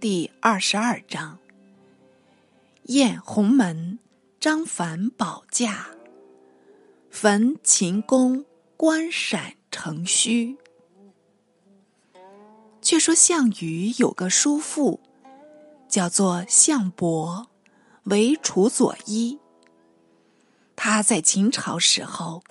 [0.00, 1.40] 第二十二章。
[2.84, 3.98] 宴鸿门，
[4.38, 5.88] 张凡保驾，
[7.10, 8.44] 焚秦宫，
[8.76, 10.56] 关陕城虚。
[12.80, 15.00] 却说项羽有个叔父，
[15.88, 17.48] 叫做项伯，
[18.04, 19.40] 为楚左医。
[20.76, 22.44] 他在秦朝时候，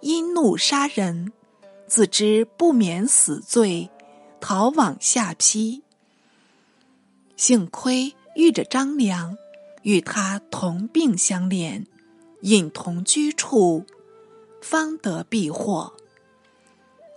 [0.00, 1.34] 因怒杀人，
[1.86, 3.90] 自知不免死罪，
[4.40, 5.83] 逃往下邳。
[7.36, 9.36] 幸亏遇着张良，
[9.82, 11.84] 与他同病相怜，
[12.42, 13.84] 隐同居处，
[14.60, 15.92] 方得避祸。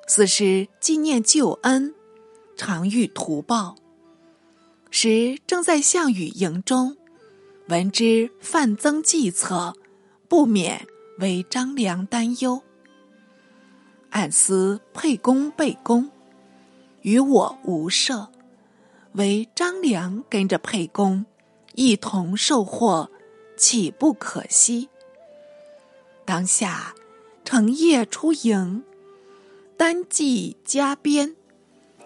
[0.07, 1.93] 此时纪念旧恩，
[2.55, 3.75] 常欲图报。
[4.89, 6.95] 时正在项羽营中，
[7.67, 9.73] 闻之范增计策，
[10.29, 10.87] 不免
[11.19, 12.61] 为张良担忧。
[14.09, 16.09] 暗思沛公备公，
[17.01, 18.29] 与我无涉。
[19.17, 21.25] 唯张良跟着沛公，
[21.73, 23.09] 一同受祸，
[23.57, 24.89] 岂不可惜？
[26.23, 26.93] 当下
[27.43, 28.83] 乘夜出营，
[29.75, 31.35] 单骑加鞭，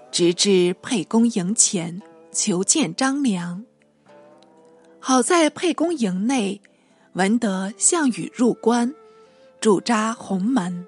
[0.09, 3.65] 直至沛公营前，求见张良。
[4.97, 6.61] 好在沛公营内，
[7.11, 8.95] 闻得项羽入关，
[9.59, 10.87] 驻扎鸿门，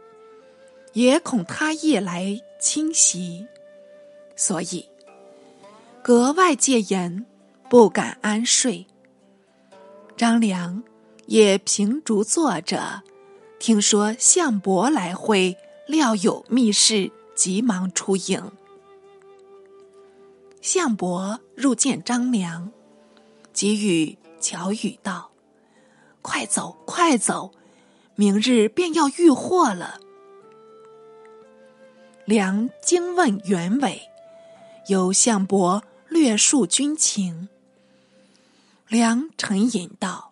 [0.93, 3.45] 也恐他夜来侵袭，
[4.37, 4.85] 所以。
[6.03, 7.25] 格外戒严，
[7.69, 8.85] 不敢安睡。
[10.17, 10.83] 张良
[11.27, 13.01] 也凭竹坐着，
[13.57, 15.55] 听说项伯来会，
[15.87, 18.51] 料有密事，急忙出营。
[20.59, 22.69] 项伯入见张良，
[23.53, 25.31] 给予巧语道
[26.21, 27.53] ：“快走，快走，
[28.15, 30.01] 明日便要遇祸了。”
[32.27, 34.01] 良惊问原委，
[34.89, 35.81] 由项伯。
[36.13, 37.49] 略述军情。
[38.87, 40.29] 良沉吟道：“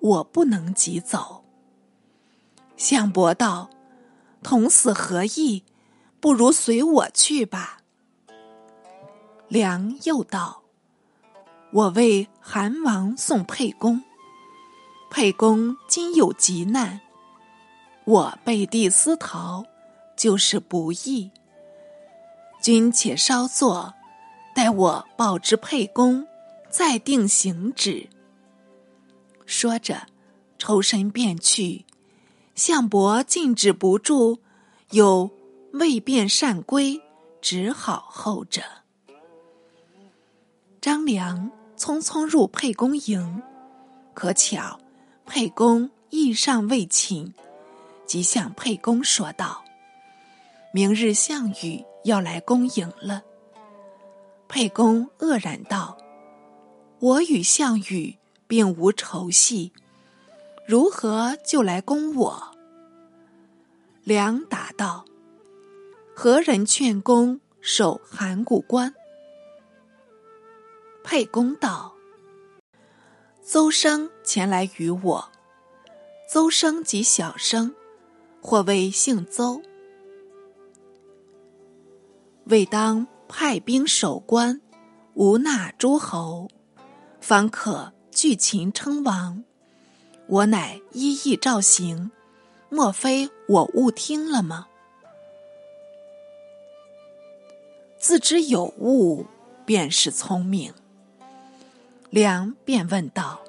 [0.00, 1.44] 我不能急走。”
[2.78, 3.68] 项伯道
[4.42, 5.64] ：“同死何益？
[6.18, 7.82] 不如随我去吧。”
[9.48, 10.62] 良又道
[11.72, 14.02] ：“我为韩王送沛公，
[15.10, 17.02] 沛公今有急难，
[18.06, 19.66] 我背地私逃，
[20.16, 21.30] 就是不义。
[22.62, 23.92] 君且稍坐。”
[24.54, 26.26] 待我报之沛公，
[26.70, 28.08] 再定行止。
[29.46, 30.06] 说着，
[30.58, 31.84] 抽身便去。
[32.54, 34.38] 项伯禁止不住，
[34.90, 35.30] 又
[35.72, 37.00] 未便善归，
[37.40, 38.62] 只好候着。
[40.80, 43.42] 张良匆匆入沛公营，
[44.12, 44.78] 可巧
[45.24, 47.32] 沛公亦尚未寝，
[48.06, 49.64] 即向沛公说道
[50.74, 53.22] ：“明日项羽要来攻营了。”
[54.54, 55.96] 沛公愕然道
[57.00, 59.72] ：“我与项羽并无仇隙，
[60.66, 62.54] 如何就来攻我？”
[64.04, 65.06] 良答道
[66.14, 68.94] ：“何人劝公守函谷关？”
[71.02, 71.94] 沛公道
[73.42, 75.32] ：“邹生前来与我。
[76.28, 77.74] 邹生即小生，
[78.42, 79.62] 或谓姓邹。
[82.44, 84.60] 未当。”派兵守关，
[85.14, 86.48] 无纳诸侯，
[87.18, 89.42] 方可据秦称王。
[90.26, 92.10] 我乃一意照行，
[92.68, 94.66] 莫非我误听了吗？
[97.98, 99.24] 自知有误，
[99.64, 100.74] 便是聪明。
[102.10, 103.40] 良便问道：“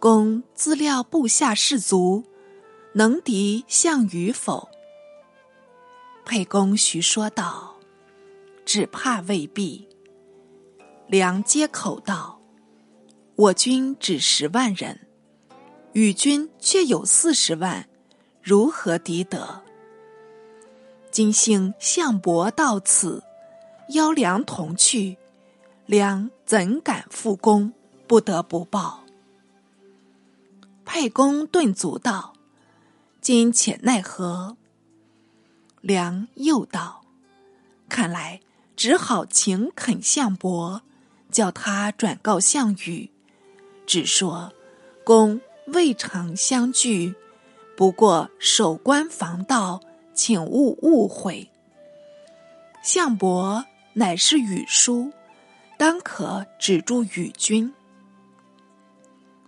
[0.00, 2.24] 公自料部下士卒
[2.94, 4.70] 能敌项羽否？”
[6.24, 7.65] 沛公徐说道。
[8.66, 9.88] 只怕未必。
[11.06, 12.40] 良接口道
[13.36, 15.06] ：“我军只十万人，
[15.92, 17.88] 与军却有四十万，
[18.42, 19.62] 如何敌得？
[21.12, 23.22] 今幸项伯到此，
[23.90, 25.16] 邀良同去，
[25.86, 27.72] 良怎敢复攻？
[28.08, 29.04] 不得不报。”
[30.84, 32.34] 沛公顿足道
[33.22, 34.56] ：“今且奈何？”
[35.80, 37.04] 良又道
[37.88, 38.40] ：“看来。”
[38.76, 40.82] 只好请恳项伯，
[41.32, 43.10] 叫他转告项羽，
[43.86, 44.52] 只说
[45.02, 47.14] 公未尝相拒，
[47.74, 49.80] 不过守关防盗，
[50.12, 51.50] 请勿误会。
[52.82, 53.64] 项伯
[53.94, 55.10] 乃是羽书，
[55.78, 57.72] 当可止住羽军。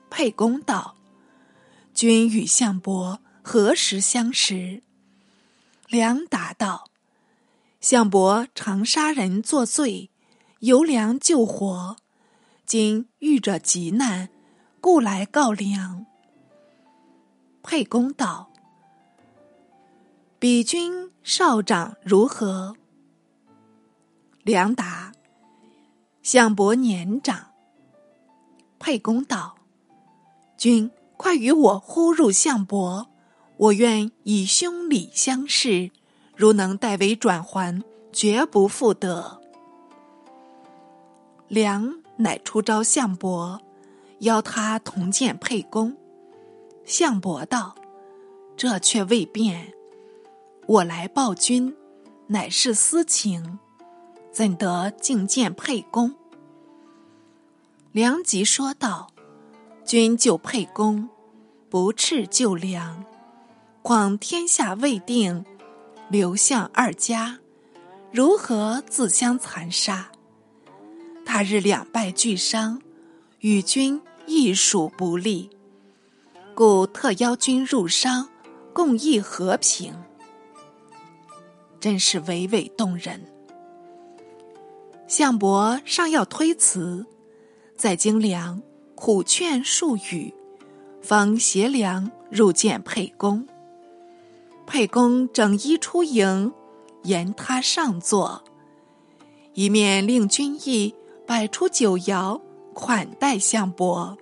[0.09, 0.97] 沛公道
[1.93, 4.83] ：“君与项伯何时相识？”
[5.87, 6.89] 良答道。
[7.81, 10.11] 项伯常杀人作罪，
[10.59, 11.97] 由梁救活，
[12.67, 14.31] 今遇着急难，
[14.81, 16.05] 故来告梁。”
[17.63, 18.51] 沛公道
[20.41, 22.75] ：“比君少长如何？”
[24.43, 25.13] 梁答
[26.21, 27.53] ：“项伯年长。”
[28.81, 29.57] 沛公道
[30.59, 33.09] ：“君快与我呼入项伯，
[33.57, 35.93] 我愿以兄礼相视。
[36.39, 37.83] 如能代为转还，
[38.13, 39.41] 绝不负得。”
[41.49, 43.61] 梁乃出招项伯，
[44.21, 45.97] 邀他同见沛公。
[46.85, 47.75] 项伯道
[48.57, 49.73] ：“这却未便。
[50.67, 51.75] 我来报君，
[52.29, 53.59] 乃是私情，
[54.31, 56.15] 怎得觐见沛公？”
[57.91, 59.09] 梁即说道
[59.85, 61.09] ：“君救沛公，
[61.69, 63.05] 不啻救梁。
[63.83, 65.45] 况天下未定，
[66.11, 67.39] 刘项二家
[68.11, 70.11] 如何自相残杀？
[71.27, 72.81] 他日两败俱伤，
[73.41, 75.51] 与君亦属不利。”
[76.57, 78.31] 故特邀君入商，
[78.73, 79.95] 共议和平，
[81.79, 83.23] 真是娓娓动人。
[85.07, 87.05] 项伯尚要推辞，
[87.77, 88.63] 在京梁
[88.95, 90.33] 苦劝数语，
[91.03, 93.47] 方携梁入见沛公。
[94.69, 96.53] 沛公整衣出迎，
[97.05, 98.45] 言他上座，
[99.55, 100.95] 一面令君意
[101.27, 102.39] 摆出酒肴
[102.75, 104.19] 款待项伯，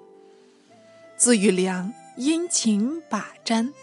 [1.17, 1.93] 自与良。
[2.17, 3.75] 殷勤把盏，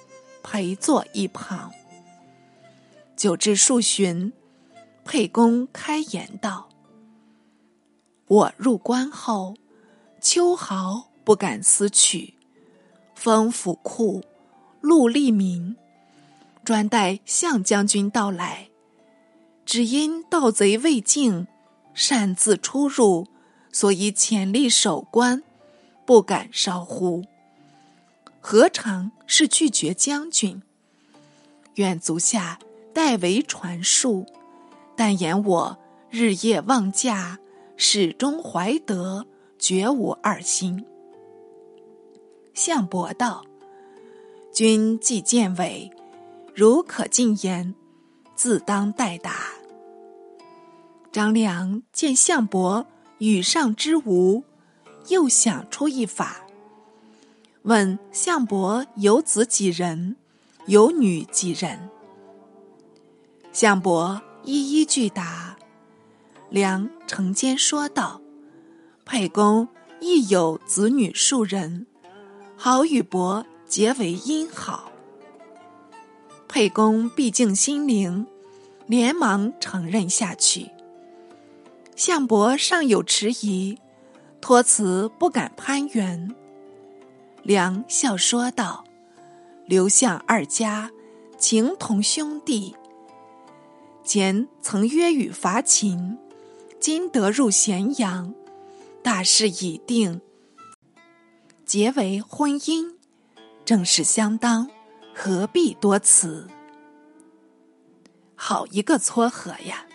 [0.42, 1.72] 陪坐一旁。
[3.16, 4.34] 酒至数巡，
[5.06, 6.70] 沛公开言道
[8.26, 9.54] ：“我入关后，
[10.20, 12.34] 秋毫不敢私取，
[13.14, 14.24] 封府库，
[14.82, 15.76] 禄利民，
[16.64, 18.70] 专待项将军到来。
[19.66, 21.48] 只因盗贼未尽，
[21.94, 23.28] 擅自出入，
[23.72, 25.42] 所以潜力守关，
[26.06, 27.24] 不敢稍忽。”
[28.46, 30.62] 何尝是拒绝将军？
[31.76, 32.60] 愿足下
[32.94, 34.26] 代为传述。
[34.96, 35.78] 但言我
[36.10, 37.40] 日夜望驾，
[37.78, 39.26] 始终怀德，
[39.58, 40.86] 绝无二心。
[42.54, 43.46] 项伯道
[44.54, 45.90] ：“君既见委，
[46.56, 47.74] 如可进言，
[48.36, 49.36] 自当代答。”
[51.12, 52.86] 张良见项伯
[53.20, 54.44] 羽上之无，
[55.10, 56.38] 又想出一法。
[57.64, 60.16] 问项伯有子几人？
[60.66, 61.90] 有女几人？
[63.52, 65.58] 项伯一一具答。
[66.50, 68.22] 梁承间说道
[69.06, 69.68] ：“沛公
[70.00, 71.86] 亦有子女数人，
[72.56, 74.92] 好与伯结为姻好。”
[76.54, 78.28] 沛公毕竟心灵，
[78.86, 80.70] 连忙承认下去。
[81.96, 83.80] 项伯尚有迟疑，
[84.40, 86.32] 托辞不敢攀援。
[87.42, 88.84] 梁笑说道
[89.66, 90.92] ：“刘项二家
[91.40, 92.76] 情同兄弟，
[94.04, 96.20] 前曾约与伐秦，
[96.80, 98.32] 今得入咸阳，
[99.02, 100.22] 大事已定，
[101.66, 102.94] 结为婚姻，
[103.66, 104.70] 正是相当，
[105.14, 106.48] 何必多辞？
[108.36, 109.86] 好一个撮合呀！”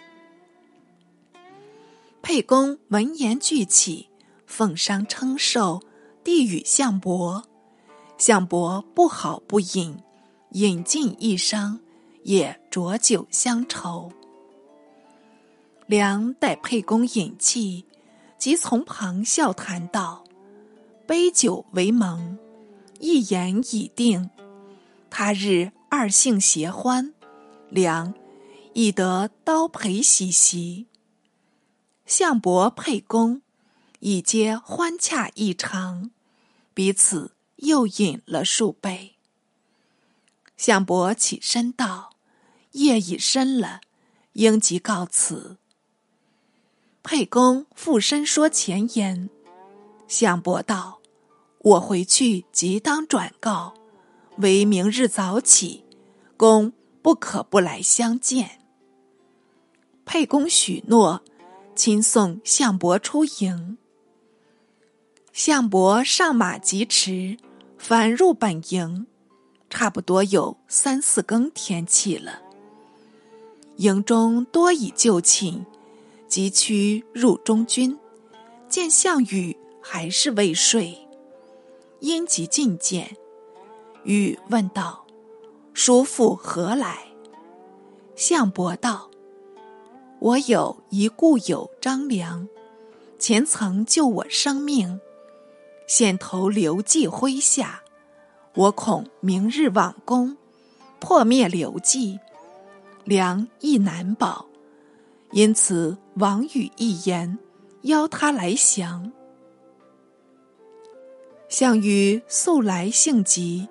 [2.22, 4.08] 沛公闻言聚起，
[4.46, 5.82] 奉觞称寿。
[6.24, 7.42] 递与项伯，
[8.18, 9.96] 项伯不好不饮，
[10.50, 11.78] 饮尽一觞，
[12.22, 14.12] 也浊酒相酬。
[15.86, 17.86] 梁待沛公饮气，
[18.36, 20.22] 即从旁笑谈道
[21.08, 22.36] ：“杯酒为盟，
[23.00, 24.28] 一言已定。
[25.10, 27.14] 他日二姓协欢，
[27.70, 28.14] 良
[28.72, 30.86] 亦得刀陪喜席。
[32.06, 33.42] 项伯、沛公
[34.00, 36.10] 已皆欢洽异常。”
[36.74, 39.16] 彼此又饮了数杯。
[40.56, 42.10] 项伯起身道
[42.72, 43.80] ：“夜已深了，
[44.34, 45.56] 应即告辞。”
[47.02, 49.28] 沛公附身说前言。
[50.06, 51.00] 项伯道
[51.58, 53.74] ：“我回去即当转告，
[54.38, 55.84] 为明日早起，
[56.36, 58.60] 公不可不来相见。”
[60.04, 61.22] 沛公许诺，
[61.74, 63.76] 亲送项伯出营。
[65.32, 67.36] 项伯上马疾驰，
[67.76, 69.06] 返入本营，
[69.70, 72.40] 差不多有三四更天气了。
[73.76, 75.64] 营中多已就寝，
[76.26, 77.96] 急趋入中军，
[78.68, 81.06] 见项羽还是未睡，
[82.00, 83.16] 因即进见。
[84.04, 85.04] 羽问道
[85.74, 86.98] ：“叔父何来？”
[88.16, 89.10] 项伯道
[90.18, 92.48] ：“我有一故友张良，
[93.18, 95.00] 前曾救我生命，
[95.86, 97.82] 现投刘季麾下，
[98.54, 100.36] 我恐明日挽功，
[100.98, 102.18] 破灭刘季，
[103.04, 104.46] 良亦难保。
[105.30, 107.38] 因此，王与一言，
[107.82, 109.12] 邀他来降。
[111.48, 113.68] 项羽素来性急，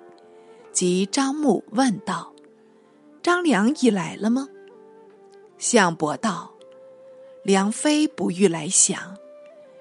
[0.72, 2.32] 即张牧问道
[3.22, 4.48] ：“张良已来了吗？”
[5.58, 6.52] 项伯道
[7.42, 9.16] ：“良非不欲来降，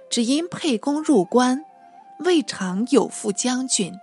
[0.09, 1.63] 只因沛公入关，
[2.19, 3.93] 未尝有负将军。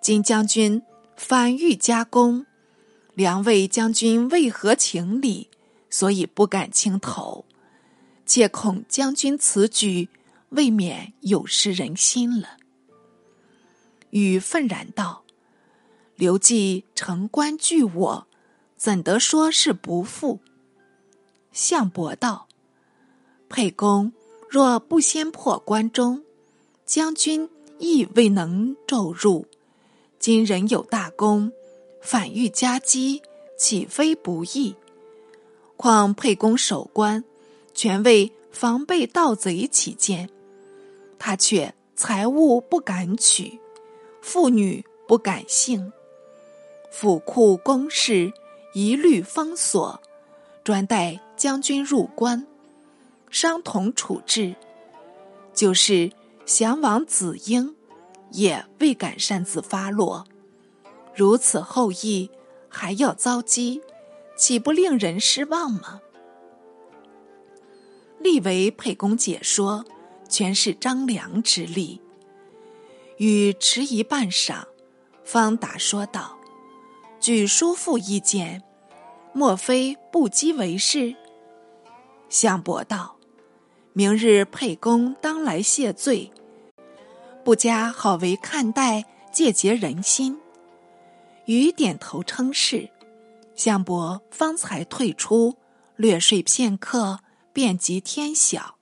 [0.00, 0.82] 今将军
[1.16, 2.46] 反欲加功，
[3.14, 5.50] 良谓将军为何情理？”
[5.88, 7.46] 所以不敢轻投，
[8.26, 10.10] 切恐将军此举
[10.50, 12.58] 未免有失人心了。
[14.10, 15.22] 禹愤然道
[16.16, 18.26] ：“刘季城关拒我，
[18.76, 20.40] 怎得说是不负？”
[21.52, 22.48] 项伯道
[23.48, 24.12] ：“沛公
[24.48, 26.24] 若不先破关中，
[26.84, 29.46] 将军亦未能骤入。
[30.18, 31.52] 今人有大功，
[32.00, 33.22] 反欲夹击，
[33.58, 34.74] 岂非不义？”
[35.76, 37.22] 况沛公守关，
[37.74, 40.30] 全为防备盗贼起见，
[41.18, 43.60] 他却财物不敢取，
[44.22, 45.92] 妇女不敢幸，
[46.90, 48.32] 府库公事
[48.72, 50.00] 一律封锁，
[50.64, 52.46] 专待将军入关，
[53.30, 54.56] 商同处置。
[55.52, 56.12] 就是
[56.44, 57.74] 降王子婴，
[58.30, 60.26] 也未敢擅自发落。
[61.14, 62.30] 如此厚意，
[62.68, 63.80] 还要遭击。
[64.36, 66.02] 岂不令人失望吗？
[68.18, 69.86] 立为沛公解说，
[70.28, 72.02] 全是张良之力。
[73.16, 74.64] 禹迟疑半晌，
[75.24, 76.35] 方答说道
[77.20, 78.62] ：“据叔父意见，
[79.32, 81.14] 莫非不羁为是？”
[82.28, 83.16] 项伯道
[83.92, 86.30] ：“明日沛公当来谢罪，
[87.44, 90.38] 不加好为看待，借结人心。”
[91.46, 92.90] 禹点头称是。
[93.54, 95.56] 项伯方才退出，
[95.96, 97.20] 略睡片刻，
[97.54, 98.76] 便即天晓。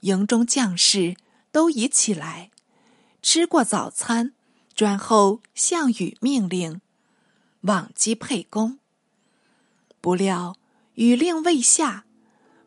[0.00, 1.16] 营中将士
[1.50, 2.50] 都已起来，
[3.20, 4.34] 吃过早餐，
[4.78, 6.80] 转后项羽命令
[7.62, 8.78] 往击沛公。
[10.00, 10.54] 不料
[10.94, 12.04] 雨令未下，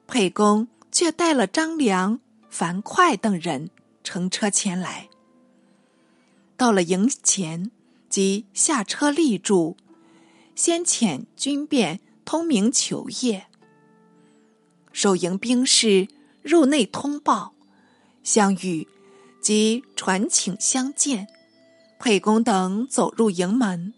[0.07, 3.69] 沛公却带了张良、樊哙等人
[4.03, 5.07] 乘车前来。
[6.57, 7.71] 到了营前，
[8.09, 9.77] 即下车立住。
[10.53, 13.47] 先遣军便通明求业，
[14.91, 16.09] 守营兵士
[16.41, 17.53] 入内通报，
[18.21, 18.85] 项羽
[19.39, 21.29] 即传请相见。
[22.01, 23.93] 沛公等走入营门，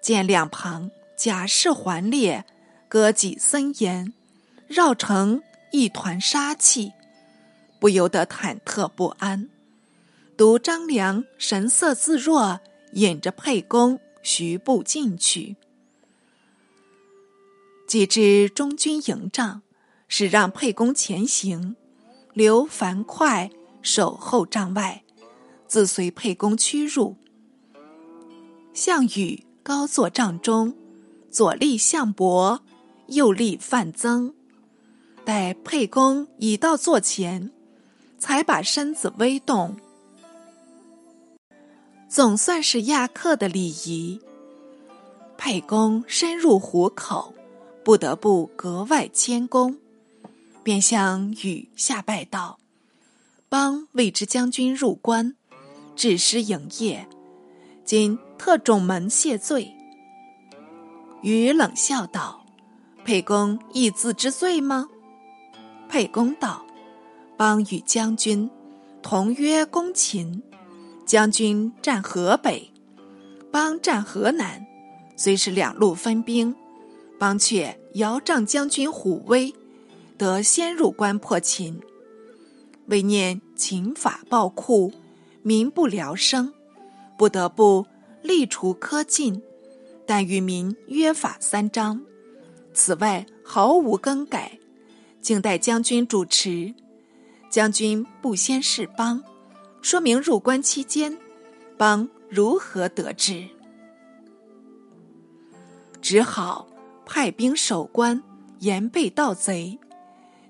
[0.00, 2.46] 见两旁甲士环列，
[2.88, 4.14] 戈戟森严，
[4.66, 6.94] 绕成一团杀气，
[7.78, 9.50] 不由得忐忑不安。
[10.38, 12.60] 独张良神色自若，
[12.92, 15.56] 引着沛公徐步进去。
[17.86, 19.60] 既至中军营帐，
[20.08, 21.76] 是让沛公前行，
[22.32, 23.50] 留樊哙
[23.82, 25.02] 守候帐外，
[25.66, 27.17] 自随沛公驱入。
[28.78, 30.72] 项羽高坐帐中，
[31.32, 32.62] 左立项伯，
[33.08, 34.32] 右立范增。
[35.24, 37.50] 待沛公已到座前，
[38.20, 39.76] 才把身子微动，
[42.08, 44.20] 总算是亚客的礼仪。
[45.36, 47.34] 沛公深入虎口。
[47.82, 49.76] 不得不格外谦恭，
[50.62, 52.58] 便向禹下拜道
[53.48, 55.34] ：“帮未知将军入关，
[55.96, 57.08] 致师营业，
[57.88, 59.74] 今特种门谢罪。”
[61.24, 62.44] 禹冷笑道
[63.02, 64.90] ：“沛公亦自知罪吗？”
[65.88, 66.66] 沛公道
[67.38, 68.50] ：“邦与将军
[69.00, 70.42] 同约攻秦，
[71.06, 72.70] 将军战河北，
[73.50, 74.66] 邦战河南，
[75.16, 76.54] 虽是两路分兵。”
[77.18, 79.52] 邦却遥仗将军虎威，
[80.18, 81.80] 得先入关破秦。
[82.86, 84.92] 为念秦法暴酷，
[85.42, 86.52] 民不聊生，
[87.18, 87.84] 不得不
[88.22, 89.42] 立除苛禁，
[90.06, 92.00] 但与民约法三章。
[92.72, 94.58] 此外毫无更改，
[95.20, 96.72] 静待将军主持。
[97.50, 99.22] 将军不先示邦，
[99.82, 101.18] 说明入关期间，
[101.76, 103.46] 邦如何得志？
[106.00, 106.66] 只好。
[107.10, 108.22] 派兵守关，
[108.58, 109.78] 严备盗贼。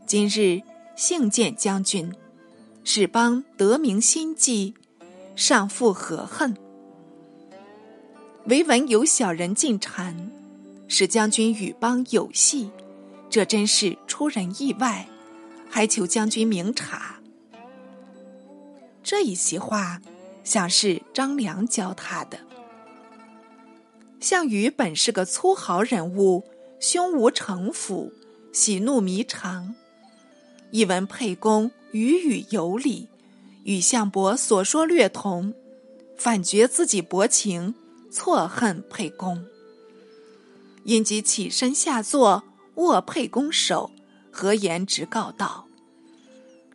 [0.04, 0.60] 今日
[0.96, 2.12] 幸见将军，
[2.82, 4.74] 使邦得名心计，
[5.38, 6.56] 尚负何恨？
[8.46, 10.12] 唯闻有小人进谗，
[10.88, 12.72] 使将军与邦有隙，
[13.30, 15.06] 这真是出人意外，
[15.70, 17.20] 还求将军明察。
[19.04, 20.00] 这一席话，
[20.42, 22.40] 像是张良教他的。
[24.18, 26.42] 项羽本是个粗豪人物，
[26.80, 28.12] 胸无城府，
[28.52, 29.76] 喜怒弥长。
[30.72, 33.08] 一闻沛公语语有理，
[33.64, 35.54] 与项伯所说略同，
[36.16, 37.74] 反觉自己薄情，
[38.10, 39.44] 错恨沛公。
[40.84, 42.44] 因即起身下坐，
[42.76, 43.90] 握沛公手，
[44.30, 45.66] 何言直告道：“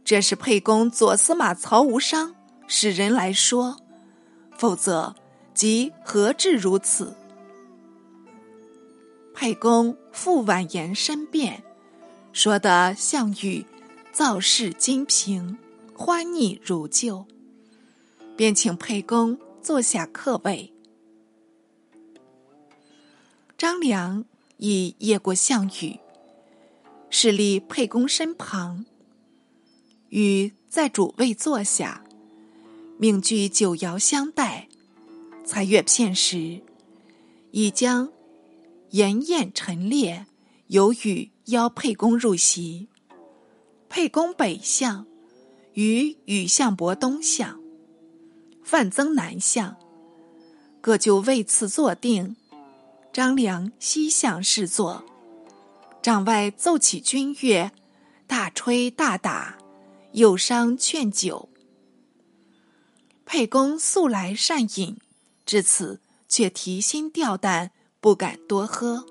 [0.05, 2.35] 这是沛公左司马曹无伤
[2.67, 3.77] 使人来说，
[4.55, 5.15] 否则
[5.53, 7.15] 即何至如此？”
[9.33, 11.63] 沛公复婉言申辩，
[12.33, 13.65] 说得项羽
[14.11, 15.57] 造事精平，
[15.95, 17.25] 欢逆如旧，
[18.35, 20.73] 便请沛公坐下客位。
[23.57, 24.25] 张良
[24.57, 25.99] 已夜过项羽，
[27.09, 28.85] 侍立沛公身旁，
[30.09, 32.03] 与在主位坐下，
[32.97, 34.67] 命具酒肴相待。
[35.45, 36.61] 才月片时，
[37.51, 38.11] 已将
[38.91, 40.25] 筵宴陈列，
[40.67, 42.87] 有与邀沛公入席。
[43.89, 45.05] 沛公北向，
[45.73, 47.59] 与与项伯东向，
[48.63, 49.75] 范增南向，
[50.81, 52.35] 各就位次坐定。
[53.11, 55.03] 张良西向侍坐，
[56.01, 57.71] 帐外奏起军乐，
[58.25, 59.57] 大吹大打，
[60.13, 61.49] 有商劝酒。
[63.23, 64.97] 沛公素来善饮，
[65.45, 69.05] 至此却提心吊胆，不敢多喝。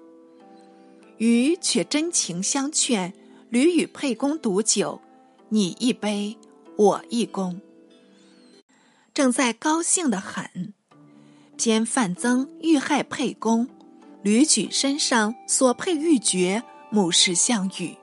[1.18, 3.14] 余却真情相劝，
[3.50, 5.00] 屡与沛公赌酒，
[5.50, 6.36] 你一杯，
[6.76, 7.60] 我一公。
[9.14, 10.72] 正在高兴的很，
[11.56, 13.68] 偏范增欲害沛公。
[14.22, 17.96] 屡举身上所佩玉珏，目视项羽。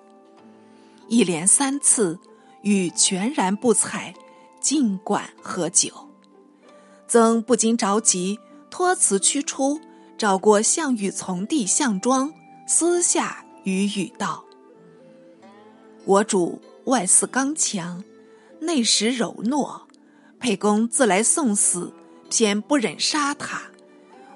[1.07, 2.19] 一连三次，
[2.61, 4.13] 羽全然不睬，
[4.59, 5.91] 尽管喝酒。
[7.07, 8.37] 曾不禁着急，
[8.69, 9.79] 托辞驱出，
[10.17, 12.31] 找过项羽从弟项庄，
[12.67, 14.43] 私下与语道
[16.05, 18.03] ：“我主外似刚强，
[18.61, 19.81] 内实柔懦。
[20.39, 21.93] 沛公自来送死，
[22.29, 23.63] 偏不忍杀他。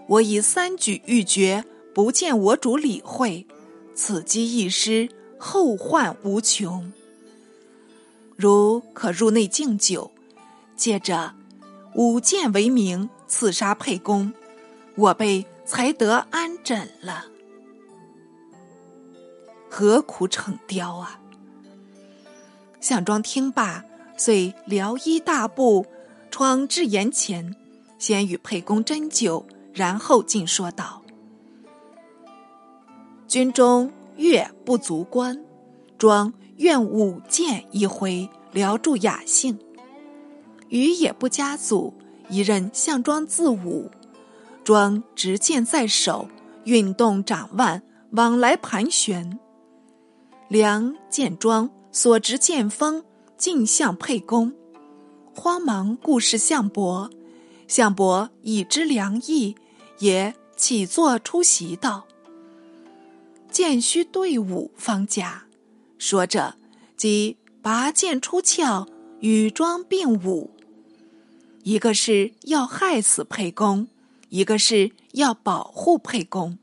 [0.08, 3.46] 我以三举玉珏。”不见我主理会，
[3.94, 5.08] 此机一失，
[5.38, 6.92] 后患无穷。
[8.36, 10.10] 如可入内敬酒，
[10.76, 11.36] 借着
[11.94, 14.34] 舞剑为名刺杀沛公，
[14.96, 17.26] 我辈才得安枕了。
[19.70, 21.20] 何苦逞刁啊！
[22.82, 23.86] 项庄听罢，
[24.18, 25.86] 遂撩衣大步，
[26.32, 27.56] 闯至檐前，
[27.98, 31.02] 先与沛公斟酒，然后进说道。
[33.28, 35.44] 军中乐不足观，
[35.98, 39.58] 庄愿舞剑一回，聊助雅兴。
[40.70, 41.94] 余也不加阻，
[42.30, 43.90] 一任项庄自舞。
[44.64, 46.28] 庄执剑在手，
[46.64, 49.40] 运动掌腕，往来盘旋。
[50.48, 53.04] 梁见庄所执剑锋，
[53.44, 54.54] 进向沛公，
[55.36, 57.10] 慌忙顾视项伯。
[57.68, 59.58] 项伯已知良意，
[60.00, 62.06] 也起坐出席道。
[63.52, 65.44] 剑须对舞方甲，
[65.98, 66.56] 说着，
[66.96, 68.88] 即拔剑出鞘，
[69.20, 70.52] 与庄并舞。
[71.64, 73.90] 一个是要害死沛公，
[74.30, 76.58] 一个是要保护沛公。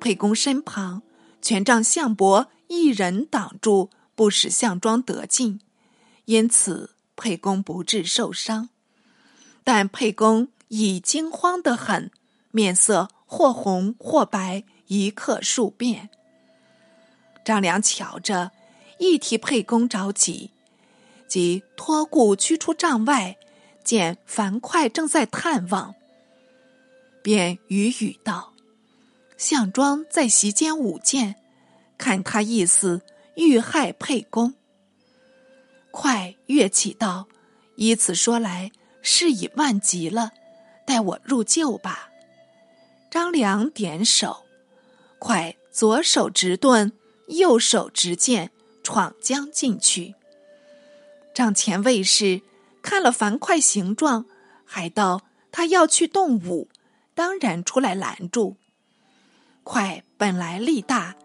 [0.00, 1.02] 沛公身旁，
[1.40, 5.60] 全仗项伯一人挡住，不使项庄得进，
[6.28, 8.68] 因此沛公不致受伤。
[9.64, 12.10] 但沛公已惊慌得很，
[12.50, 14.64] 面色或红或白。
[14.88, 16.08] 一刻数变。
[17.44, 18.52] 张良瞧着，
[18.98, 20.50] 一提沛公着急，
[21.26, 23.36] 即托顾驱出帐外，
[23.84, 25.94] 见樊哙正在探望，
[27.22, 28.54] 便语语道
[29.36, 31.36] ：“项庄在席间舞剑，
[31.98, 33.02] 看他意思，
[33.34, 34.54] 欲害沛公。”
[36.00, 37.26] 快跃起道
[37.74, 38.70] ：“依此说来，
[39.02, 40.30] 事已万急了，
[40.86, 42.10] 待我入救吧。”
[43.10, 44.44] 张良点手。
[45.18, 46.92] 快左手执盾，
[47.26, 48.52] 右手执剑，
[48.84, 50.14] 闯将进去。
[51.34, 52.42] 帐前卫士
[52.80, 54.26] 看了樊哙形状，
[54.64, 56.68] 还道他要去动武，
[57.16, 58.56] 当然出来拦住。
[59.64, 61.16] 快本来力大，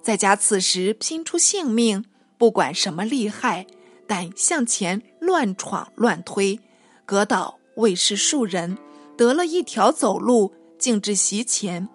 [0.00, 2.04] 再加此时拼出性命，
[2.38, 3.66] 不管什么利害，
[4.10, 6.58] 但向前乱闯乱推，
[7.06, 8.76] 隔倒卫士数人，
[9.16, 11.88] 得了一条走路，径至席前。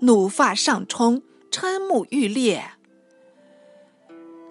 [0.00, 1.22] 怒发上冲，
[1.52, 2.64] 嗔目欲裂，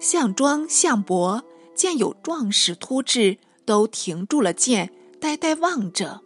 [0.00, 1.44] 项庄、项伯
[1.74, 6.22] 见有壮士突至，都停住了剑，呆呆望着。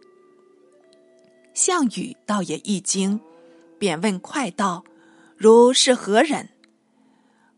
[1.53, 3.19] 项羽倒也一惊，
[3.77, 4.85] 便问快道
[5.35, 6.47] ：“如是何人？”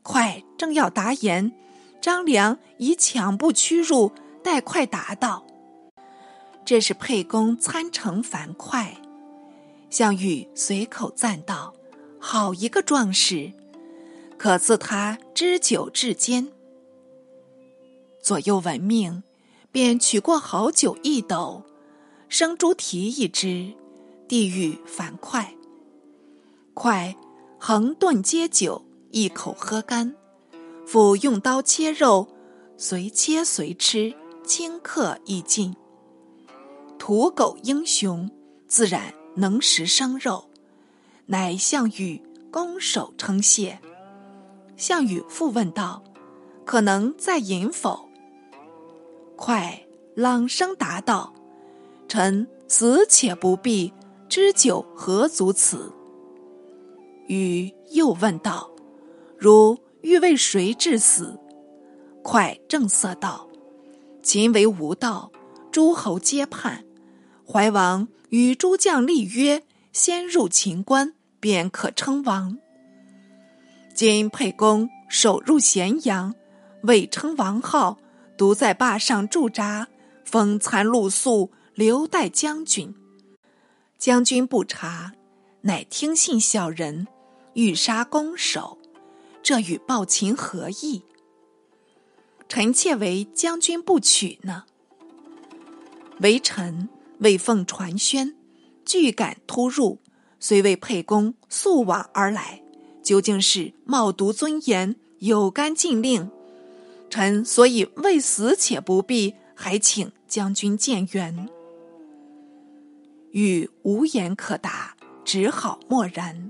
[0.01, 1.51] 快正要答言，
[2.01, 4.11] 张良以抢步驱入，
[4.43, 5.45] 待快答道
[6.63, 9.01] ：“这是沛公参乘樊哙。”
[9.89, 11.73] 项羽随口赞道
[12.19, 13.51] ：“好一个壮士！
[14.37, 16.47] 可赐他知酒至坚。”
[18.21, 19.23] 左右闻命，
[19.71, 21.63] 便取过好酒一斗，
[22.27, 23.73] 生猪蹄一只，
[24.27, 25.53] 递与樊哙。
[26.73, 27.15] 哙
[27.57, 30.15] 横顿接酒，一口喝干，
[30.91, 32.27] 父用刀切肉，
[32.75, 34.11] 随切随吃，
[34.43, 35.75] 顷刻亦尽。
[36.97, 38.27] 土狗英雄，
[38.67, 39.13] 自然。
[39.35, 40.49] 能食生肉，
[41.27, 42.19] 乃项羽
[42.51, 43.79] 拱手称谢。
[44.77, 46.03] 项羽复问道
[46.65, 48.09] ：“可能再饮否？”
[49.37, 49.79] 快
[50.15, 51.31] 朗声答道
[52.09, 53.93] ：“臣死且不避，
[54.27, 55.93] 知酒何足此？”
[57.29, 58.71] 羽又问道
[59.37, 61.39] ：“如欲为谁致死？”
[62.23, 63.47] 快正色道
[64.21, 65.31] ：“秦为无道，
[65.71, 66.83] 诸侯皆叛。”
[67.47, 72.57] 怀王与诸将立约，先入秦关，便可称王。
[73.95, 76.35] 今沛公守入咸阳，
[76.83, 77.97] 未称王号，
[78.37, 79.87] 独在坝上驻扎，
[80.23, 82.93] 风餐露宿，留待将军。
[83.97, 85.11] 将军不察，
[85.61, 87.07] 乃听信小人，
[87.53, 88.78] 欲杀公守，
[89.43, 91.03] 这与暴秦何异？
[92.47, 94.65] 臣妾为将军不取呢？
[96.19, 96.89] 为臣。
[97.21, 98.33] 未奉传宣，
[98.85, 99.99] 拒赶突入，
[100.39, 102.63] 虽为沛公速往而来，
[103.03, 106.31] 究竟是冒渎尊严，有干禁令。
[107.09, 111.49] 臣所以未死且不避，还请将军见援。
[113.31, 116.49] 禹无言可答，只好默然。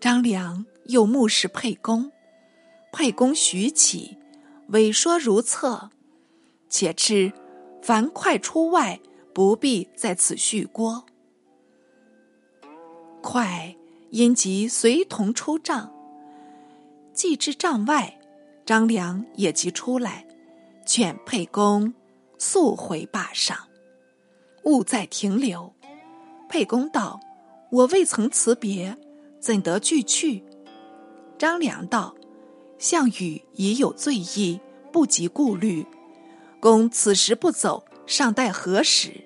[0.00, 2.12] 张良又目视沛公，
[2.92, 4.18] 沛公徐起，
[4.68, 5.88] 委说如厕，
[6.68, 7.32] 且知
[7.80, 9.00] 樊哙出外。
[9.34, 11.06] 不必在此续郭。
[13.22, 13.76] 快
[14.10, 15.92] 因即随同出帐，
[17.12, 18.18] 既至帐外，
[18.66, 20.26] 张良也即出来，
[20.84, 21.94] 劝沛公
[22.36, 23.56] 速回坝上，
[24.64, 25.72] 勿再停留。
[26.48, 27.20] 沛公道
[27.70, 28.98] ：“我未曾辞别，
[29.38, 30.42] 怎得拒去？”
[31.38, 32.14] 张良道
[32.78, 34.60] ：“项羽已有罪意，
[34.92, 35.86] 不及顾虑。
[36.60, 39.24] 公此时不走，尚待何时？”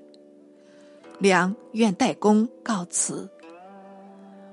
[1.18, 3.30] 良愿代公告辞。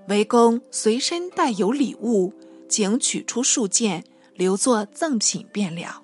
[0.08, 2.34] 韦公随身带有礼物，
[2.68, 6.04] 请取出数件，留作赠品便了。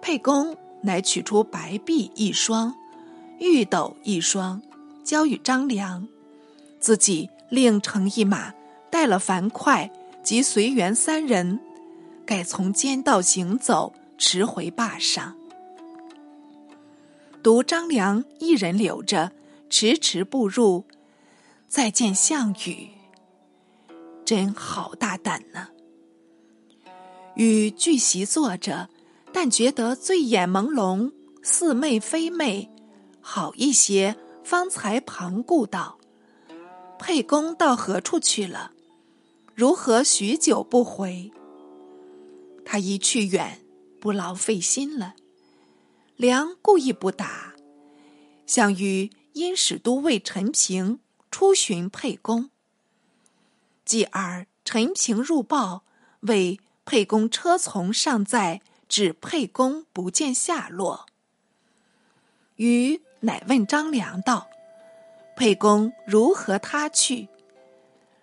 [0.00, 2.74] 沛公乃取出白璧一双，
[3.38, 4.60] 玉斗一双，
[5.04, 6.08] 交与张良，
[6.80, 8.52] 自己另乘一马，
[8.92, 9.90] 带了樊哙
[10.22, 11.58] 及随员三人，
[12.26, 15.34] 改从间道行走，驰回坝上。
[17.42, 19.32] 独张良一人留着，
[19.70, 20.84] 迟迟不入。
[21.68, 22.90] 再见项羽，
[24.26, 25.68] 真好大胆呢！
[27.34, 28.90] 与聚席坐着，
[29.32, 31.10] 但觉得醉眼朦胧，
[31.42, 32.68] 似寐非寐。
[33.22, 35.96] 好一些，方才旁顾道
[37.00, 38.71] ：“沛公到何处去了？
[39.54, 41.30] 如何许久不回？”
[42.64, 43.60] 他一去远，
[44.00, 45.14] 不劳费心了。
[46.16, 47.54] 良故意不答，
[48.46, 52.50] 项羽因使都尉陈平出寻沛公。
[53.84, 55.82] 继而陈平入报，
[56.20, 61.06] 谓沛公车从尚在，指沛公不见下落。
[62.56, 64.48] 禹乃问张良道
[65.36, 67.28] ：“沛公如何他去？”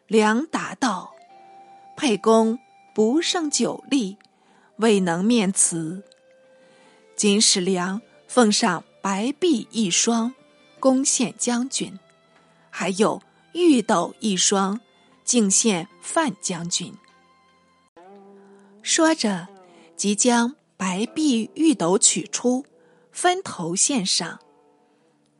[0.08, 1.14] 良答道
[2.00, 2.58] ：“沛公
[2.96, 4.16] 不胜酒力，
[4.78, 6.02] 未能面辞。”
[7.18, 10.34] 金使良奉上白璧一双，
[10.80, 12.00] 恭献将军；
[12.70, 14.80] 还有玉斗一双，
[15.26, 16.94] 敬献范将军。
[18.82, 19.50] 说着，
[19.98, 22.66] 即将白璧玉斗取出，
[23.12, 24.40] 分头献上。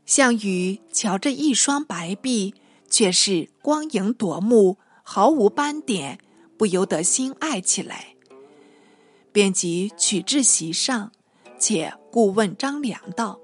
[0.06, 2.54] 项羽瞧着一双白璧，
[2.90, 6.20] 却是光影夺目，毫无斑点，
[6.60, 8.18] 不由得心爱起来，
[9.32, 11.14] 便即取至席上。
[11.58, 13.40] 且故问张良道：“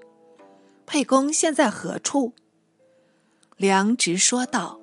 [0.86, 2.34] 沛公现在何处？”
[3.56, 4.82] 良直说道：“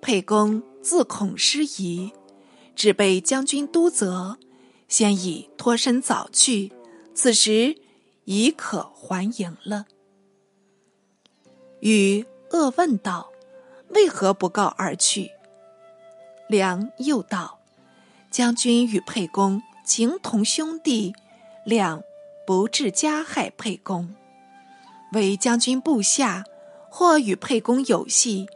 [0.00, 2.12] 沛公自恐失仪，
[2.74, 4.38] 只被将军督责，
[4.88, 6.72] 先已脱身早去。
[7.14, 7.76] 此时
[8.24, 9.84] 已可还营了。
[11.80, 13.30] 禹恶问道
[13.94, 15.30] ：“为何不告而去？”
[16.50, 17.60] 良又道
[18.28, 21.14] ：“将军与沛公情同兄弟，
[21.64, 22.02] 两
[22.44, 24.16] 不至加害沛公。
[25.12, 26.42] 为将军部下，
[26.88, 28.48] 或与沛公有隙，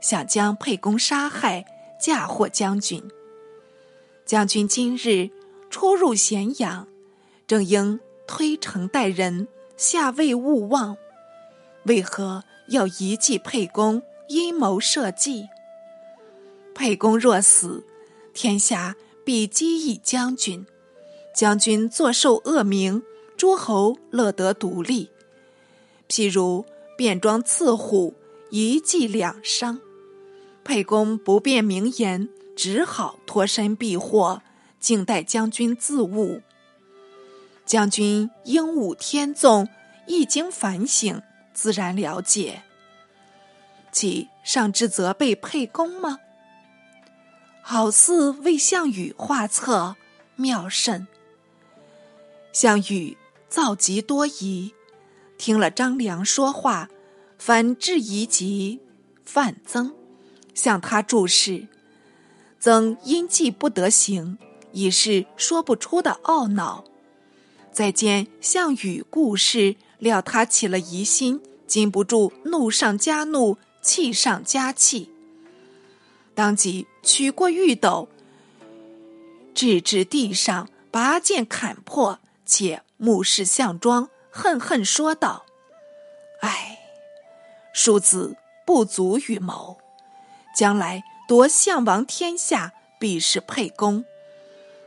[0.00, 1.64] 想将沛公杀害，
[2.00, 3.02] 嫁祸将军。”
[4.24, 5.28] 将军今日
[5.68, 6.86] 出入咸阳，
[7.48, 10.96] 正应推诚待人，下位勿忘。
[11.86, 15.48] 为何要遗弃沛公，阴谋设计？
[16.74, 17.84] 沛公若死，
[18.32, 20.66] 天下必讥议将军，
[21.34, 23.02] 将军坐受恶名，
[23.36, 25.10] 诸侯乐得独立。
[26.08, 28.14] 譬如变装刺虎，
[28.50, 29.80] 一计两伤。
[30.62, 32.28] 沛公不便明言。
[32.56, 34.40] 只好脱身避祸，
[34.78, 36.40] 静待将军自悟。
[37.66, 39.68] 将军英武天纵，
[40.06, 41.20] 一经反省，
[41.52, 42.62] 自然了解。
[43.90, 46.20] 岂上至责备沛公吗？
[47.66, 49.96] 好似为项羽画策，
[50.36, 51.08] 妙甚。
[52.52, 53.16] 项羽
[53.48, 54.74] 造极多疑，
[55.38, 56.90] 听了张良说话，
[57.38, 58.80] 反质疑及
[59.24, 59.94] 范增，
[60.52, 61.66] 向他注释。
[62.60, 64.36] 曾因计不得行，
[64.72, 66.84] 已是说不出的懊恼。
[67.72, 75.13] 再见项羽故事，料他起了疑心，禁不住怒上加怒，气上加气。
[76.34, 78.08] 当即取过玉斗，
[79.54, 85.46] 掷至地上，拔剑砍破，且目视项庄，恨恨说道
[86.42, 86.78] ：“唉，
[87.72, 89.78] 庶子不足与谋，
[90.56, 94.04] 将来。”夺项王天下，必是沛公。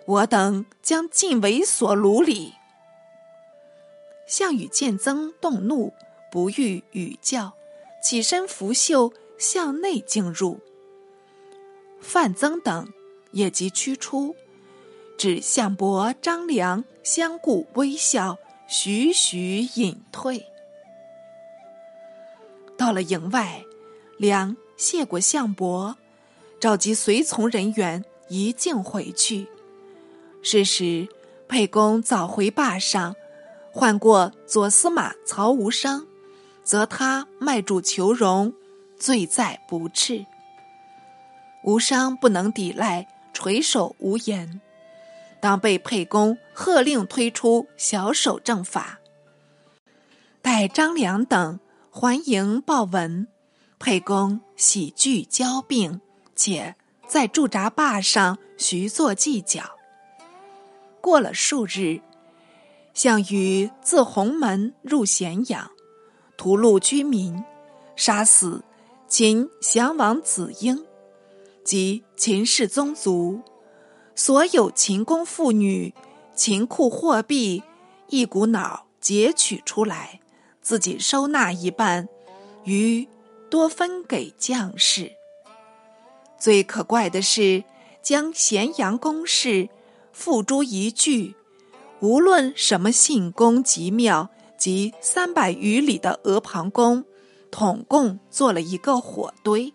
[0.05, 2.53] 我等将尽为所虏矣。
[4.27, 5.91] 项羽见曾动怒，
[6.31, 7.53] 不欲与教，
[8.03, 10.59] 起身拂袖向内进入。
[11.99, 12.91] 范增等
[13.31, 14.35] 也即驱出，
[15.17, 20.45] 指项伯、张良相顾微笑，徐徐隐退。
[22.77, 23.63] 到了营外，
[24.17, 25.97] 良谢过项伯。
[26.59, 29.47] 召集随从人员，一径回去。
[30.41, 31.07] 是时，
[31.47, 33.15] 沛公早回坝上，
[33.71, 36.07] 唤过左司马曹无伤，
[36.63, 38.53] 责他卖主求荣，
[38.97, 40.25] 罪在不赤。
[41.67, 44.61] 无伤不能抵赖，垂首无言。
[45.41, 48.99] 当被沛公喝令推出小守正法。
[50.41, 51.59] 待张良等
[51.91, 53.27] 还营报文，
[53.79, 55.99] 沛公喜惧交病。
[56.37, 56.73] 且
[57.05, 59.61] 在驻扎坝上徐作计较。
[61.01, 61.99] 过了数日，
[62.93, 65.69] 项羽自鸿门入咸阳，
[66.37, 67.43] 屠戮居民，
[67.97, 68.63] 杀死
[69.09, 70.85] 秦降王子婴
[71.67, 73.41] 及秦氏宗族，
[74.15, 75.93] 所有秦宫妇女、
[76.33, 77.61] 秦库货币，
[78.07, 80.21] 一股脑劫取出来，
[80.61, 82.07] 自己收纳一半，
[82.63, 83.05] 余
[83.49, 85.11] 多分给将士。
[86.39, 87.65] 最可怪的是，
[88.01, 89.67] 将咸阳宫室
[90.13, 91.35] 付诸一炬，
[91.99, 97.03] 无论什么信宫极庙及三百余里的阿房宫，
[97.51, 99.73] 统共做了一个火堆。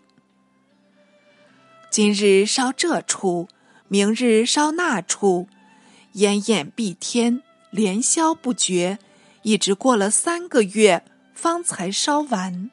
[1.92, 3.48] 今日烧这处，
[3.86, 5.46] 明日烧那处，
[6.12, 8.98] 烟焰蔽天，连宵不绝，
[9.42, 12.70] 一直过了三个月，方才烧完。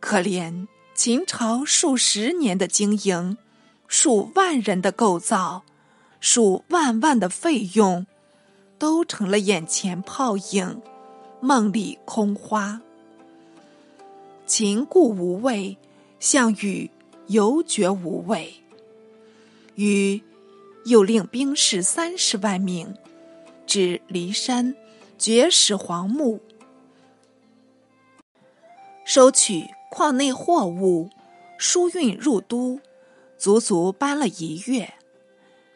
[0.00, 0.66] 可怜。
[0.94, 3.36] 秦朝数十年的经营，
[3.86, 5.62] 数万人的构造，
[6.18, 8.06] 数万万的费用，
[8.78, 10.80] 都成了眼前泡影，
[11.40, 12.80] 梦里空花。
[14.46, 15.76] 秦故无畏，
[16.18, 16.90] 项羽
[17.30, 18.54] 犹觉无畏。
[19.76, 20.22] 于
[20.84, 22.96] 又令兵士三十万名，
[23.66, 24.74] 至骊山，
[25.16, 26.40] 绝食黄木，
[29.04, 29.64] 收取。
[29.92, 31.10] 矿内货物
[31.58, 32.78] 输运入都，
[33.36, 34.94] 足足搬了一月，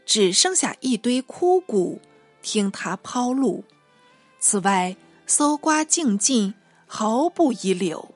[0.07, 2.01] 只剩下一堆枯骨，
[2.41, 3.65] 听他抛路。
[4.39, 6.55] 此外，搜刮净尽，
[6.87, 8.15] 毫不遗留。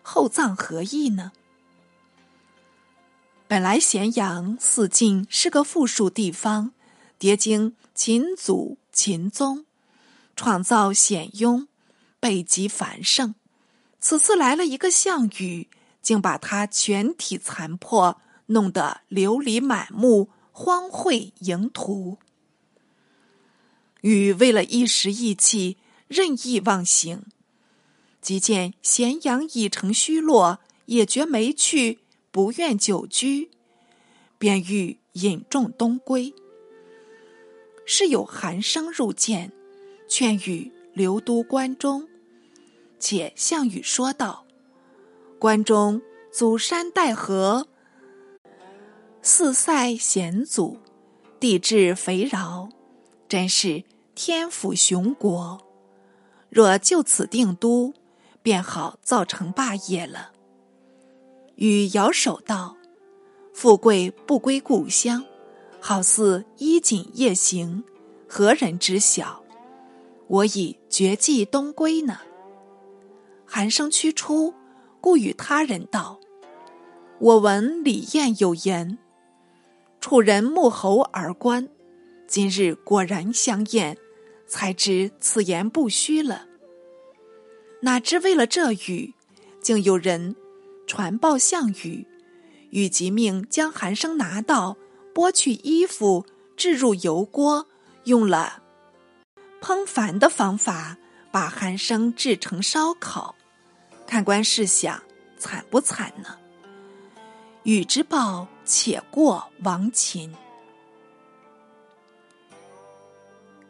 [0.00, 1.32] 厚葬何意呢？
[3.50, 6.70] 本来咸阳四境是个富庶地方，
[7.18, 9.64] 叠经秦祖、秦宗，
[10.36, 11.66] 创造显雍，
[12.20, 13.34] 北极繁盛。
[13.98, 15.68] 此次来了一个项羽，
[16.00, 22.18] 竟把他全体残破，弄得流离满目、荒秽盈途。
[24.02, 27.24] 禹为了一时意气，任意妄行，
[28.22, 31.98] 即见咸阳已成虚落，也觉没趣，
[32.32, 33.50] 不愿久居，
[34.38, 36.32] 便欲引众东归。
[37.84, 39.50] 是有寒声入见，
[40.08, 42.08] 劝禹留都关中。
[43.00, 44.46] 且项羽说道
[45.40, 47.66] ：“关中祖山带河，
[49.22, 50.78] 四塞险阻，
[51.40, 52.68] 地质肥饶，
[53.26, 53.82] 真是
[54.14, 55.66] 天府雄国。
[56.48, 57.92] 若就此定都，
[58.42, 60.32] 便好造成霸业了。”
[61.60, 62.74] 禹摇手道
[63.52, 65.22] ：“富贵不归故乡，
[65.78, 67.84] 好似衣锦夜行，
[68.26, 69.44] 何人知晓？
[70.26, 72.20] 我已绝迹东归呢。”
[73.44, 74.54] 寒声驱出，
[75.02, 76.18] 故与他人道
[77.20, 78.96] ：“我闻李艳有言，
[80.00, 81.68] 楚人慕侯而观，
[82.26, 83.98] 今日果然相验，
[84.46, 86.46] 才知此言不虚了。
[87.82, 89.12] 哪知为了这语，
[89.60, 90.34] 竟有人
[90.90, 92.04] 传报项羽，
[92.70, 94.76] 羽即命将韩生拿到，
[95.14, 96.26] 剥去衣服，
[96.56, 97.68] 置入油锅，
[98.06, 98.60] 用了
[99.60, 100.98] 烹饭的方法，
[101.30, 103.36] 把寒生制成烧烤。”
[104.04, 105.00] 看官试想，
[105.38, 106.36] 惨不惨呢？
[107.62, 110.34] 禹之报，且过王秦。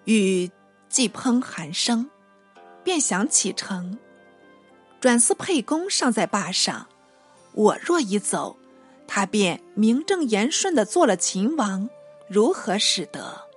[0.06, 0.50] 禹
[0.88, 2.08] 既烹寒生，
[2.82, 3.98] 便想启程。
[5.02, 6.88] 转思沛公尚在坝上，
[7.52, 8.56] 我若一走，
[9.06, 11.88] 他便名正言顺的做了秦王，
[12.28, 13.48] 如何使得？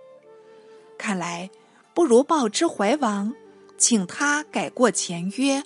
[0.98, 1.50] 看来
[1.94, 3.34] 不如报之怀王，
[3.78, 5.64] 请他改过前约。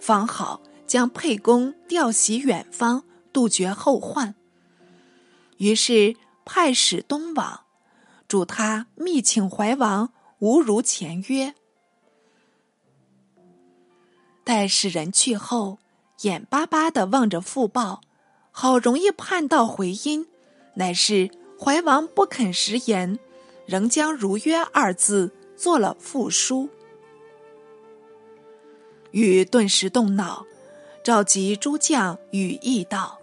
[0.00, 4.34] 方好将沛公调徙远方，杜绝后患。
[5.58, 7.60] 于是派使东往，
[8.26, 11.54] 嘱他密请怀王无如前约。
[14.44, 15.78] 待使人去后，
[16.22, 18.00] 眼巴巴的望着复报，
[18.50, 20.26] 好容易盼到回音，
[20.74, 23.18] 乃是怀王不肯食言，
[23.66, 26.68] 仍将如约二字做了复书。
[29.12, 30.44] 禹顿时动脑，
[31.04, 33.20] 召集诸将羽议道：“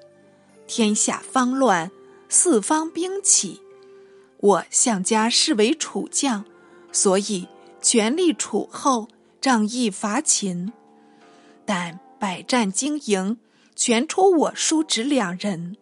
[0.65, 1.91] 天下方乱，
[2.29, 3.61] 四方兵起，
[4.37, 6.45] 我项家视为楚将，
[6.93, 7.47] 所以
[7.81, 9.09] 全力楚后，
[9.41, 10.71] 仗义伐秦。
[11.65, 13.37] 但百战经营，
[13.75, 15.77] 全出我叔侄两人，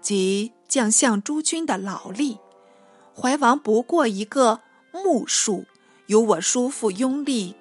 [0.00, 2.38] 即将相诸军的劳力。
[3.14, 5.64] 怀王不过一个木数，
[6.06, 7.54] 有我叔父拥立。”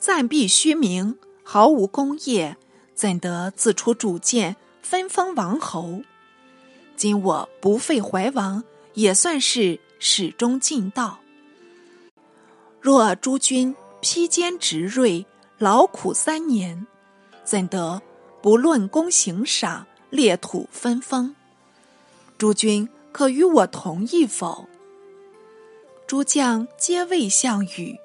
[0.00, 2.56] 暂避虚名，毫无功业，
[2.94, 6.00] 怎得自出主见，分封王侯？
[6.96, 8.64] 今我不废怀王，
[8.94, 11.18] 也算是始终尽道。
[12.80, 15.26] 若诸君披坚执锐，
[15.58, 16.86] 劳苦三年，
[17.42, 18.02] 怎得
[18.42, 21.34] 不论功行赏，列土分封？
[22.36, 24.68] 诸君可与我同意否？
[26.06, 27.98] 诸将皆谓项羽，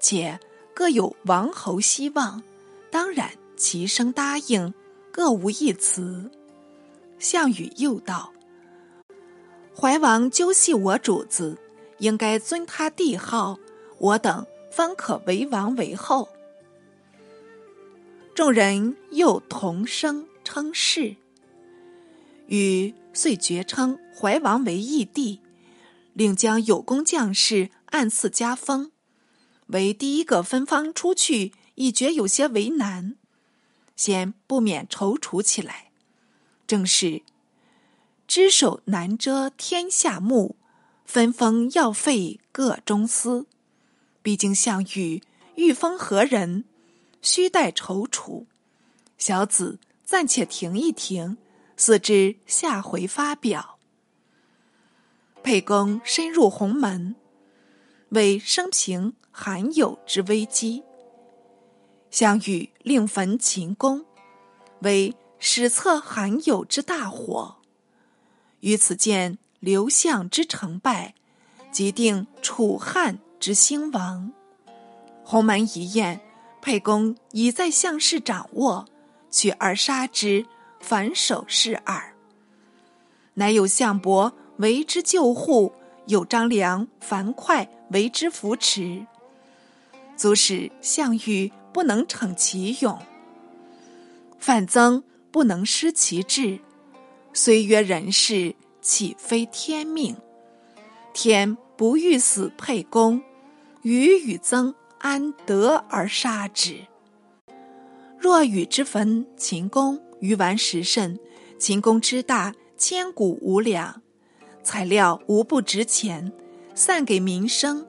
[0.00, 0.38] 且。
[0.74, 2.42] 各有王侯希望，
[2.90, 4.74] 当然齐声答应，
[5.10, 6.30] 各无一辞。
[7.18, 8.30] 项羽又道
[9.74, 11.56] ：“怀王究系我主子，
[11.96, 13.58] 应该尊他帝号，
[13.96, 16.28] 我等方可为王为后。”
[18.36, 21.16] 众人又同声称是。
[22.48, 25.40] 禹遂爵称怀王为义帝，
[26.12, 28.92] 令将有功将士按次加封。
[29.68, 33.16] 为第一个分封出去，已觉有些为难，
[33.96, 35.90] 先不免踌躇起来。
[36.66, 37.22] 正是
[38.28, 40.56] 只手难遮天下目，
[41.06, 43.46] 分封要费各中司。
[44.22, 45.22] 毕竟项羽
[45.54, 46.66] 欲封何人，
[47.20, 48.44] 须待踌躇。
[49.18, 51.36] 小子暂且停一停，
[51.76, 53.78] 四之下回发表。
[55.42, 57.16] 沛公深入鸿门。
[58.10, 60.84] 为生平罕有之危机。
[62.08, 64.06] 项羽令焚秦宫，
[64.82, 67.56] 为史册罕有之大火。
[68.60, 71.14] 于此见刘项之成败，
[71.72, 74.32] 即定楚汉之兴亡。
[75.24, 76.20] 鸿门一宴，
[76.66, 78.86] 沛公已在项氏掌握，
[79.30, 80.44] 取而杀之，
[80.80, 82.12] 反手是耳。
[83.34, 85.72] 乃有项伯为之救护。
[86.06, 89.06] 有张良、樊哙为之扶持，
[90.16, 92.96] 足使项羽不能逞其勇；
[94.38, 96.58] 范增不能失其志，
[97.32, 100.16] 虽曰人事，岂非天命？
[101.12, 103.22] 天不欲死沛公，
[103.82, 106.86] 予与增安得而杀之？
[108.18, 111.18] 若与之焚秦宫，鱼丸十甚。
[111.58, 114.02] 秦宫之大，千古无两。
[114.62, 116.32] 材料无不值钱，
[116.74, 117.86] 散给民生，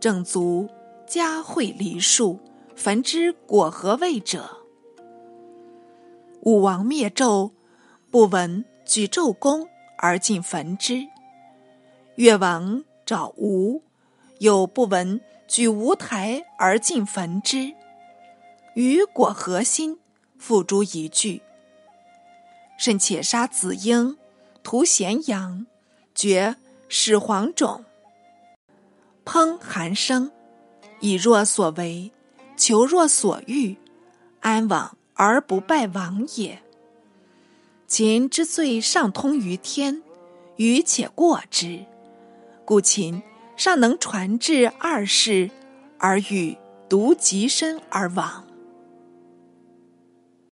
[0.00, 0.68] 正足
[1.06, 2.40] 家惠梨树，
[2.74, 4.58] 焚之果何味者？
[6.42, 7.52] 武王灭纣，
[8.10, 9.68] 不闻举纣宫
[9.98, 11.06] 而尽焚之；
[12.16, 13.82] 越王找吴，
[14.38, 15.20] 又不闻
[15.50, 17.74] 举吴台而尽焚之。
[18.76, 19.98] 与果何心？
[20.38, 21.42] 付诸一炬。
[22.78, 24.16] 甚且杀子婴，
[24.62, 25.66] 屠咸阳，
[26.14, 26.54] 绝
[26.88, 27.84] 始皇种，
[29.24, 30.30] 烹韩生，
[31.00, 32.12] 以若所为，
[32.56, 33.76] 求若所欲，
[34.38, 36.62] 安往而不败亡也。
[37.88, 40.00] 秦之罪尚通于天，
[40.54, 41.84] 余且过之，
[42.64, 43.20] 故秦
[43.60, 45.50] 尚能传至二世，
[45.98, 46.56] 而与
[46.88, 48.46] 独极身而亡。